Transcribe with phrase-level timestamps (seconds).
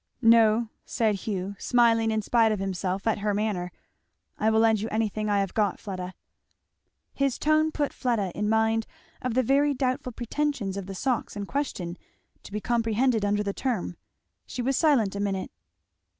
[0.23, 3.71] "No," said Hugh, smiling in spite of himself at her manner,
[4.39, 6.15] "I will lend you anything I have got, Fleda."
[7.13, 8.87] His tone put Fleda in mind
[9.21, 11.99] of the very doubtful pretensions of the socks in question
[12.41, 13.95] to be comprehended under the term;
[14.47, 15.51] she was silent a minute.